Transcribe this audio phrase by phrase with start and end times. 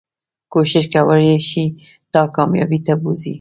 [0.51, 1.65] کوښښ کولی شي
[2.11, 3.29] تا کاميابی ته بوځي